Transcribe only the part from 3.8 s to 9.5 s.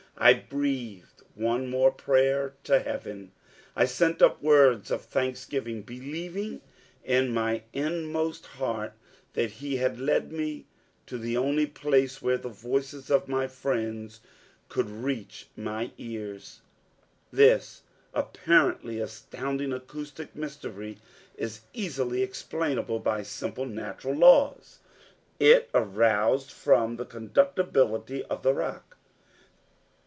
sent up words of thanksgiving believing in my inmost heart that